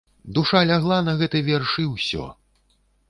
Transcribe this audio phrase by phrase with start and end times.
[0.37, 2.25] Душа лягла на гэты верш, і ўсё.